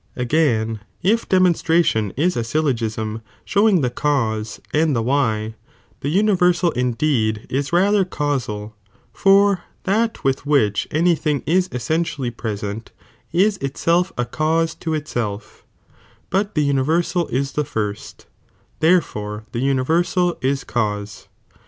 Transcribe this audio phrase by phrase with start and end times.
[0.15, 5.53] Again, if demonstration is a syllogism, showing,^,, j the cause and the why,
[5.99, 8.75] the universal indeed is niciDc <• cd^i rather causal,
[9.13, 12.91] for that with which any tiling is ^Ti,a^V' easentially present,
[13.31, 15.67] is itself a cause to itself,"
[16.31, 18.25] but ">o" "2^V the universal is the first, f
[18.79, 20.49] therefore the universal s', Eth, ri.».
[20.51, 21.27] ia cause.